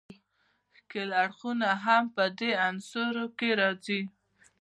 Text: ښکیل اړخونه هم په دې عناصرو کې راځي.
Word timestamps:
ښکیل 0.77 1.09
اړخونه 1.23 1.69
هم 1.85 2.03
په 2.15 2.23
دې 2.37 2.51
عناصرو 2.65 3.25
کې 3.37 3.49
راځي. 3.61 4.01